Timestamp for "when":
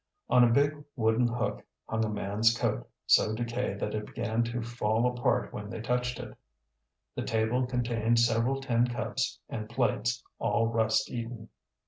5.53-5.69